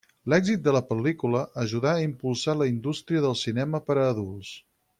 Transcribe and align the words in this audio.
L'èxit 0.31 0.61
de 0.67 0.71
la 0.75 0.79
pel·lícula 0.87 1.41
ajudà 1.65 1.91
a 1.91 2.01
impulsar 2.05 2.55
la 2.63 2.69
indústria 2.73 3.23
del 3.27 3.39
cinema 3.45 3.83
per 3.91 3.99
a 4.01 4.07
adults. 4.15 4.57